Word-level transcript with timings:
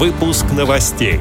Выпуск 0.00 0.46
новостей. 0.56 1.20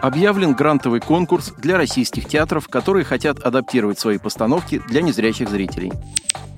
Объявлен 0.00 0.54
грантовый 0.54 1.00
конкурс 1.00 1.52
для 1.58 1.76
российских 1.76 2.26
театров, 2.26 2.68
которые 2.68 3.04
хотят 3.04 3.40
адаптировать 3.40 3.98
свои 3.98 4.16
постановки 4.16 4.80
для 4.88 5.02
незрячих 5.02 5.50
зрителей. 5.50 5.92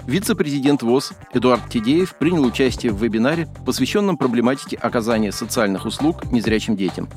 Вице-президент 0.07 0.85
ВОЗ 0.85 1.15
Эдуард 1.33 1.69
Тидеев 1.69 2.15
принял 2.15 2.45
участие 2.45 2.93
в 2.93 3.03
вебинаре, 3.03 3.49
посвященном 3.65 4.17
проблематике 4.17 4.77
оказания 4.77 5.33
социальных 5.33 5.87
услуг 5.87 6.31
незрячим 6.31 6.77
детям. 6.77 7.09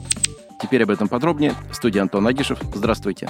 Теперь 0.60 0.82
об 0.82 0.90
этом 0.90 1.10
подробнее. 1.10 1.54
Студия 1.72 2.02
Антон 2.02 2.26
Агишев. 2.26 2.58
Здравствуйте. 2.74 3.30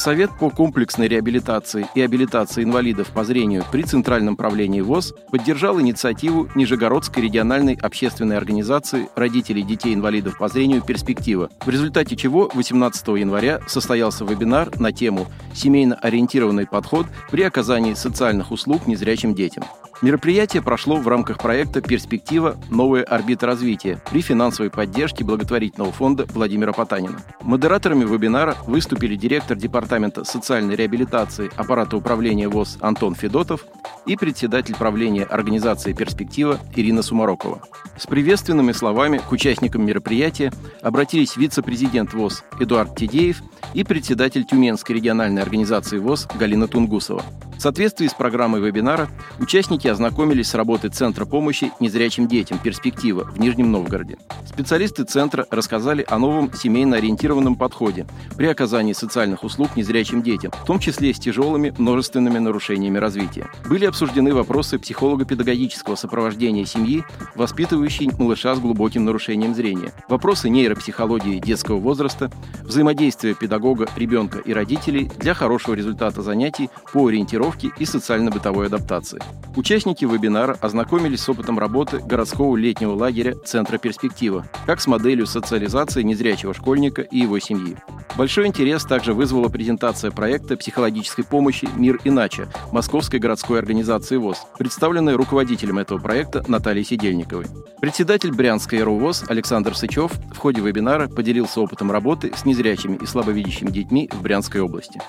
Совет 0.00 0.30
по 0.38 0.48
комплексной 0.48 1.08
реабилитации 1.08 1.86
и 1.94 2.00
абилитации 2.00 2.62
инвалидов 2.62 3.08
по 3.08 3.22
зрению 3.22 3.66
при 3.70 3.82
Центральном 3.82 4.34
правлении 4.34 4.80
ВОЗ 4.80 5.12
поддержал 5.30 5.78
инициативу 5.78 6.48
Нижегородской 6.54 7.22
региональной 7.22 7.74
общественной 7.74 8.38
организации 8.38 9.10
родителей 9.14 9.62
детей-инвалидов 9.62 10.38
по 10.38 10.48
зрению 10.48 10.80
«Перспектива», 10.80 11.50
в 11.60 11.68
результате 11.68 12.16
чего 12.16 12.50
18 12.54 13.08
января 13.08 13.60
состоялся 13.66 14.24
вебинар 14.24 14.70
на 14.80 14.90
тему 14.90 15.26
«Семейно 15.52 15.96
ориентированный 15.96 16.66
подход 16.66 17.06
при 17.30 17.42
оказании 17.42 17.92
социальных 17.92 18.52
услуг 18.52 18.86
незрячим 18.86 19.34
детям». 19.34 19.64
Мероприятие 20.02 20.62
прошло 20.62 20.96
в 20.96 21.06
рамках 21.08 21.36
проекта 21.36 21.82
«Перспектива. 21.82 22.56
Новая 22.70 23.02
орбита 23.02 23.46
развития» 23.46 24.00
при 24.10 24.22
финансовой 24.22 24.70
поддержке 24.70 25.24
благотворительного 25.24 25.92
фонда 25.92 26.24
Владимира 26.32 26.72
Потанина. 26.72 27.20
Модераторами 27.42 28.04
вебинара 28.04 28.56
выступили 28.66 29.14
директор 29.14 29.58
Департамента 29.58 30.24
социальной 30.24 30.74
реабилитации 30.74 31.50
аппарата 31.54 31.98
управления 31.98 32.48
ВОЗ 32.48 32.78
Антон 32.80 33.14
Федотов 33.14 33.66
и 34.06 34.16
председатель 34.16 34.74
правления 34.74 35.24
организации 35.24 35.92
«Перспектива» 35.92 36.58
Ирина 36.74 37.02
Сумарокова. 37.02 37.60
С 37.98 38.06
приветственными 38.06 38.72
словами 38.72 39.18
к 39.18 39.30
участникам 39.30 39.84
мероприятия 39.84 40.50
обратились 40.80 41.36
вице-президент 41.36 42.14
ВОЗ 42.14 42.42
Эдуард 42.58 42.96
Тидеев 42.96 43.42
и 43.74 43.84
председатель 43.84 44.46
Тюменской 44.46 44.96
региональной 44.96 45.42
организации 45.42 45.98
ВОЗ 45.98 46.26
Галина 46.38 46.68
Тунгусова. 46.68 47.22
В 47.60 47.62
соответствии 47.62 48.06
с 48.06 48.14
программой 48.14 48.62
вебинара 48.62 49.10
участники 49.38 49.86
ознакомились 49.86 50.48
с 50.48 50.54
работой 50.54 50.88
Центра 50.88 51.26
помощи 51.26 51.70
незрячим 51.78 52.26
детям 52.26 52.58
«Перспектива» 52.58 53.24
в 53.24 53.38
Нижнем 53.38 53.70
Новгороде. 53.70 54.16
Специалисты 54.46 55.04
Центра 55.04 55.46
рассказали 55.50 56.02
о 56.08 56.18
новом 56.18 56.50
семейно-ориентированном 56.54 57.56
подходе 57.56 58.06
при 58.34 58.46
оказании 58.46 58.94
социальных 58.94 59.44
услуг 59.44 59.76
незрячим 59.76 60.22
детям, 60.22 60.52
в 60.52 60.64
том 60.64 60.78
числе 60.78 61.12
с 61.12 61.18
тяжелыми 61.18 61.74
множественными 61.76 62.38
нарушениями 62.38 62.96
развития. 62.96 63.50
Были 63.68 63.84
обсуждены 63.84 64.32
вопросы 64.32 64.78
психолого-педагогического 64.78 65.96
сопровождения 65.96 66.64
семьи, 66.64 67.04
воспитывающей 67.34 68.08
малыша 68.18 68.54
с 68.54 68.58
глубоким 68.58 69.04
нарушением 69.04 69.54
зрения, 69.54 69.92
вопросы 70.08 70.48
нейропсихологии 70.48 71.38
детского 71.38 71.78
возраста, 71.78 72.32
взаимодействия 72.62 73.34
педагога, 73.34 73.86
ребенка 73.96 74.38
и 74.38 74.54
родителей 74.54 75.10
для 75.18 75.34
хорошего 75.34 75.74
результата 75.74 76.22
занятий 76.22 76.70
по 76.94 77.06
ориентировке 77.06 77.49
подготовки 77.50 77.72
и 77.78 77.84
социально-бытовой 77.84 78.66
адаптации. 78.66 79.20
Участники 79.56 80.04
вебинара 80.04 80.56
ознакомились 80.60 81.20
с 81.20 81.28
опытом 81.28 81.58
работы 81.58 81.98
городского 81.98 82.56
летнего 82.56 82.92
лагеря 82.92 83.34
Центра 83.44 83.78
перспектива, 83.78 84.46
как 84.66 84.80
с 84.80 84.86
моделью 84.86 85.26
социализации 85.26 86.02
незрячего 86.02 86.54
школьника 86.54 87.02
и 87.02 87.18
его 87.18 87.38
семьи. 87.38 87.76
Большой 88.16 88.46
интерес 88.46 88.84
также 88.84 89.12
вызвала 89.12 89.48
презентация 89.48 90.10
проекта 90.10 90.56
психологической 90.56 91.24
помощи 91.24 91.68
«Мир 91.76 92.00
иначе» 92.04 92.48
Московской 92.72 93.18
городской 93.18 93.58
организации 93.58 94.16
ВОЗ, 94.16 94.46
представленная 94.58 95.16
руководителем 95.16 95.78
этого 95.78 95.98
проекта 95.98 96.44
Натальей 96.46 96.84
Сидельниковой. 96.84 97.46
Председатель 97.80 98.32
Брянской 98.32 98.82
РУВОЗ 98.82 99.24
Александр 99.28 99.74
Сычев 99.74 100.12
в 100.32 100.36
ходе 100.36 100.60
вебинара 100.60 101.08
поделился 101.08 101.60
опытом 101.60 101.90
работы 101.90 102.32
с 102.36 102.44
незрячими 102.44 102.96
и 102.96 103.06
слабовидящими 103.06 103.70
детьми 103.70 104.08
в 104.12 104.22
Брянской 104.22 104.60
области. 104.60 105.00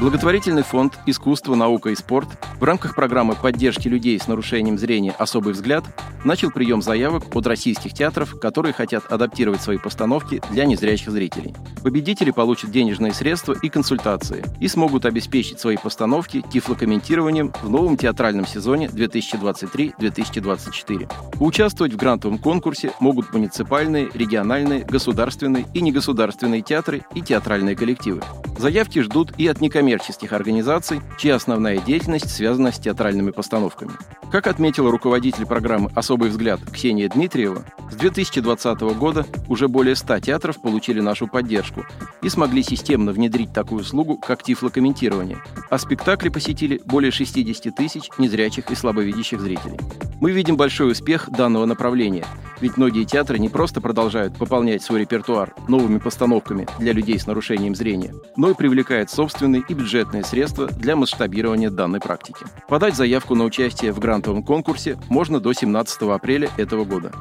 Благотворительный 0.00 0.62
фонд 0.62 0.96
«Искусство, 1.06 1.56
наука 1.56 1.90
и 1.90 1.96
спорт» 1.96 2.28
в 2.60 2.62
рамках 2.62 2.94
программы 2.94 3.34
поддержки 3.34 3.88
людей 3.88 4.16
с 4.16 4.28
нарушением 4.28 4.78
зрения 4.78 5.10
«Особый 5.18 5.54
взгляд» 5.54 5.84
начал 6.24 6.52
прием 6.52 6.82
заявок 6.82 7.34
от 7.34 7.44
российских 7.48 7.94
театров, 7.94 8.38
которые 8.38 8.72
хотят 8.72 9.10
адаптировать 9.10 9.60
свои 9.60 9.76
постановки 9.76 10.40
для 10.52 10.66
незрячих 10.66 11.10
зрителей. 11.10 11.56
Победители 11.82 12.30
получат 12.30 12.70
денежные 12.70 13.12
средства 13.12 13.56
и 13.60 13.68
консультации 13.68 14.44
и 14.60 14.68
смогут 14.68 15.04
обеспечить 15.06 15.58
свои 15.60 15.76
постановки 15.76 16.44
тифлокомментированием 16.52 17.52
в 17.62 17.70
новом 17.70 17.96
театральном 17.96 18.46
сезоне 18.46 18.86
2023-2024. 18.86 21.10
Поучаствовать 21.38 21.92
в 21.92 21.96
грантовом 21.96 22.38
конкурсе 22.38 22.92
могут 23.00 23.32
муниципальные, 23.32 24.08
региональные, 24.14 24.84
государственные 24.84 25.66
и 25.74 25.80
негосударственные 25.80 26.62
театры 26.62 27.02
и 27.14 27.22
театральные 27.22 27.74
коллективы. 27.76 28.22
Заявки 28.58 29.00
ждут 29.00 29.32
и 29.38 29.46
от 29.46 29.60
некоммерческих 29.60 30.32
организаций, 30.32 31.00
чья 31.16 31.36
основная 31.36 31.78
деятельность 31.78 32.30
связана 32.30 32.72
с 32.72 32.78
театральными 32.78 33.30
постановками. 33.30 33.92
Как 34.32 34.48
отметила 34.48 34.90
руководитель 34.90 35.46
программы 35.46 35.92
«Особый 35.94 36.30
взгляд» 36.30 36.60
Ксения 36.72 37.08
Дмитриева, 37.08 37.64
с 37.90 37.94
2020 37.96 38.80
года 38.98 39.26
уже 39.48 39.68
более 39.68 39.96
100 39.96 40.20
театров 40.20 40.60
получили 40.60 41.00
нашу 41.00 41.26
поддержку 41.26 41.84
и 42.22 42.28
смогли 42.28 42.62
системно 42.62 43.12
внедрить 43.12 43.52
такую 43.52 43.80
услугу, 43.80 44.16
как 44.16 44.42
тифлокомментирование, 44.42 45.38
а 45.70 45.78
спектакли 45.78 46.28
посетили 46.28 46.80
более 46.84 47.10
60 47.10 47.74
тысяч 47.74 48.10
незрячих 48.18 48.70
и 48.70 48.74
слабовидящих 48.74 49.40
зрителей. 49.40 49.78
Мы 50.20 50.32
видим 50.32 50.56
большой 50.56 50.90
успех 50.90 51.30
данного 51.30 51.64
направления, 51.64 52.24
ведь 52.60 52.76
многие 52.76 53.04
театры 53.04 53.38
не 53.38 53.48
просто 53.48 53.80
продолжают 53.80 54.36
пополнять 54.36 54.82
свой 54.82 55.00
репертуар 55.00 55.54
новыми 55.68 55.98
постановками 55.98 56.66
для 56.80 56.92
людей 56.92 57.18
с 57.20 57.26
нарушением 57.26 57.76
зрения, 57.76 58.12
но 58.36 58.50
и 58.50 58.54
привлекают 58.54 59.10
собственные 59.10 59.62
и 59.68 59.74
бюджетные 59.74 60.24
средства 60.24 60.66
для 60.66 60.96
масштабирования 60.96 61.70
данной 61.70 62.00
практики. 62.00 62.46
Подать 62.68 62.96
заявку 62.96 63.36
на 63.36 63.44
участие 63.44 63.92
в 63.92 64.00
грантовом 64.00 64.42
конкурсе 64.42 64.98
можно 65.08 65.38
до 65.38 65.52
17 65.52 66.02
апреля 66.02 66.50
этого 66.56 66.84
года. 66.84 67.12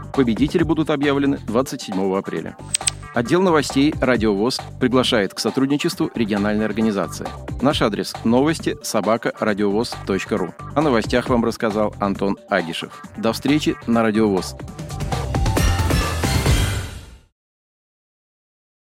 Победители 0.57 0.63
будут 0.63 0.90
объявлены 0.90 1.38
27 1.45 2.18
апреля. 2.18 2.57
Отдел 3.13 3.44
новостей 3.44 3.94
«Радиовоз» 4.01 4.59
приглашает 4.79 5.35
к 5.35 5.40
сотрудничеству 5.40 6.09
региональной 6.16 6.66
организации. 6.66 7.28
Наш 7.62 7.84
адрес– 7.84 8.16
новости 8.23 8.75
собака 8.81 9.34
радиовоз.ру. 9.40 10.56
О 10.75 10.81
новостях 10.81 11.29
вам 11.29 11.46
рассказал 11.46 11.94
Антон 12.00 12.38
Агишев. 12.50 13.03
До 13.17 13.34
встречи 13.34 13.75
на 13.85 14.01
«Радиовоз». 14.01 14.56